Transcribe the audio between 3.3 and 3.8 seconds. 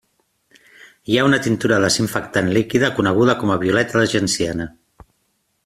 com a